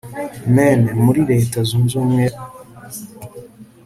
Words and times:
maine 0.53 0.87
muri 1.03 1.19
leta 1.31 1.57
zunze 1.69 1.93
ubumwe 1.97 2.25